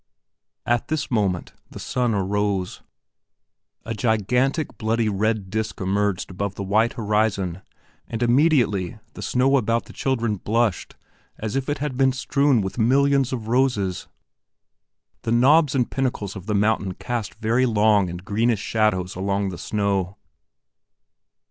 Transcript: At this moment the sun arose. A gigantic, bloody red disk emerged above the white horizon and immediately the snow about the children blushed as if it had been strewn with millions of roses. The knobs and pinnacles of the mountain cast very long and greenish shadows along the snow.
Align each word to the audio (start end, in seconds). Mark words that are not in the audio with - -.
At 0.65 0.87
this 0.87 1.11
moment 1.11 1.53
the 1.69 1.77
sun 1.77 2.15
arose. 2.15 2.81
A 3.85 3.93
gigantic, 3.93 4.75
bloody 4.79 5.07
red 5.07 5.51
disk 5.51 5.79
emerged 5.79 6.31
above 6.31 6.55
the 6.55 6.63
white 6.63 6.93
horizon 6.93 7.61
and 8.07 8.23
immediately 8.23 8.97
the 9.13 9.21
snow 9.21 9.57
about 9.57 9.85
the 9.85 9.93
children 9.93 10.37
blushed 10.37 10.95
as 11.37 11.55
if 11.55 11.69
it 11.69 11.77
had 11.77 11.97
been 11.97 12.13
strewn 12.13 12.61
with 12.61 12.79
millions 12.79 13.31
of 13.31 13.47
roses. 13.47 14.07
The 15.21 15.31
knobs 15.31 15.75
and 15.75 15.91
pinnacles 15.91 16.35
of 16.35 16.47
the 16.47 16.55
mountain 16.55 16.95
cast 16.95 17.35
very 17.35 17.67
long 17.67 18.09
and 18.09 18.25
greenish 18.25 18.57
shadows 18.59 19.15
along 19.15 19.49
the 19.49 19.59
snow. 19.59 20.17